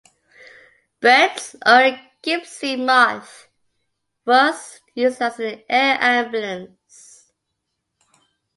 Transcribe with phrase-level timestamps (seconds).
[0.99, 3.49] Bird's own Gipsy Moth
[4.25, 7.31] was used as an air ambulance.